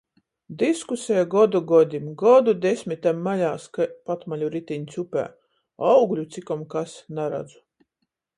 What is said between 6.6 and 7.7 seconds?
kas naradzu.